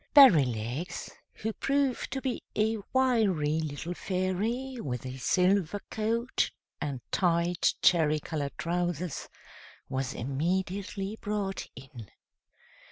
Berrylegs, 0.15 1.11
who 1.31 1.53
proved 1.53 2.09
to 2.09 2.21
be 2.23 2.41
a 2.55 2.77
wiry 2.91 3.59
little 3.59 3.93
Fairy, 3.93 4.77
with 4.81 5.05
a 5.05 5.17
silver 5.19 5.79
coat 5.91 6.49
and 6.81 7.01
tight, 7.11 7.75
cherry 7.83 8.19
colored 8.19 8.57
trousers, 8.57 9.29
was 9.89 10.15
immediately 10.15 11.19
brought 11.21 11.67
in. 11.75 12.09